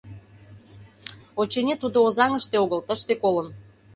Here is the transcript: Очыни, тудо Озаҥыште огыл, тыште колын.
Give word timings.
Очыни, 1.41 1.75
тудо 1.81 1.97
Озаҥыште 2.07 2.55
огыл, 2.63 2.79
тыште 2.87 3.13
колын. 3.23 3.47